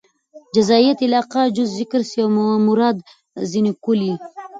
[0.55, 2.29] جزئيت علاقه؛ جز ذکر سي او
[2.67, 2.97] مراد
[3.51, 4.15] ځني کُل يي.